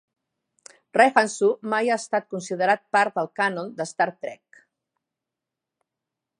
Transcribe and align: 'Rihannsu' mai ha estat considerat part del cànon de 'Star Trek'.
'Rihannsu' 0.97 1.49
mai 1.73 1.91
ha 1.91 1.97
estat 2.03 2.25
considerat 2.35 2.83
part 2.97 3.19
del 3.21 3.31
cànon 3.41 3.71
de 3.83 3.87
'Star 3.91 4.11
Trek'. 4.15 4.65